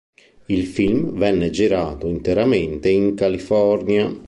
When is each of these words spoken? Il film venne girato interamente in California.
Il 0.47 0.65
film 0.65 1.11
venne 1.15 1.51
girato 1.51 2.07
interamente 2.07 2.89
in 2.89 3.13
California. 3.13 4.11